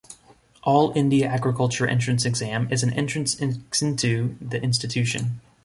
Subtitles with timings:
[0.63, 5.41] All India Agriculture Entrance Exam is an entrance exinto the institution.